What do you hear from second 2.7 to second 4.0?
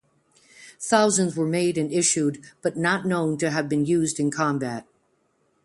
not known to have been